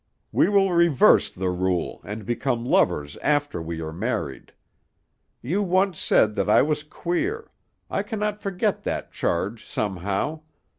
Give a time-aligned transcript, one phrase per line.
[0.31, 4.51] We will reverse the rule, and become lovers after we are married.
[5.43, 7.51] You once said that I was queer;
[7.87, 10.41] I cannot forget that charge, somehow.